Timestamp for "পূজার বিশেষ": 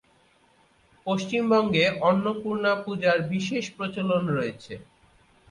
2.83-3.65